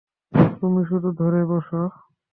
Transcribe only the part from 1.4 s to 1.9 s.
বসো।